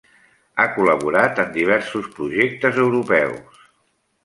[0.61, 3.65] Ha col·laborat en diversos projectes europeus.